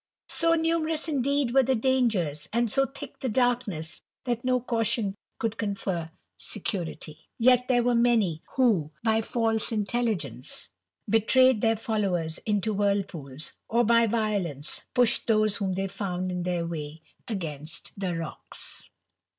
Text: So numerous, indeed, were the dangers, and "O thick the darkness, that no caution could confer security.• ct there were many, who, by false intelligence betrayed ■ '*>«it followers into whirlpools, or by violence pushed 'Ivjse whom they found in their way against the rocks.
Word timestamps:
So 0.29 0.55
numerous, 0.55 1.07
indeed, 1.07 1.53
were 1.53 1.61
the 1.61 1.75
dangers, 1.75 2.49
and 2.51 2.75
"O 2.75 2.87
thick 2.87 3.19
the 3.19 3.29
darkness, 3.29 4.01
that 4.23 4.43
no 4.43 4.59
caution 4.59 5.13
could 5.37 5.59
confer 5.59 6.09
security.• 6.39 7.27
ct 7.45 7.67
there 7.67 7.83
were 7.83 7.93
many, 7.93 8.41
who, 8.55 8.89
by 9.03 9.21
false 9.21 9.71
intelligence 9.71 10.69
betrayed 11.07 11.61
■ 11.61 11.63
'*>«it 11.63 11.77
followers 11.77 12.39
into 12.47 12.73
whirlpools, 12.73 13.53
or 13.69 13.83
by 13.83 14.07
violence 14.07 14.81
pushed 14.95 15.27
'Ivjse 15.27 15.57
whom 15.59 15.73
they 15.75 15.87
found 15.87 16.31
in 16.31 16.41
their 16.41 16.65
way 16.65 17.03
against 17.27 17.91
the 17.95 18.15
rocks. 18.17 18.89